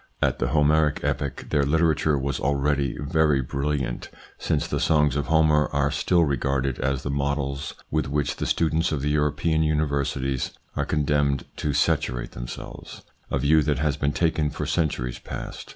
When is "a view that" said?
13.29-13.77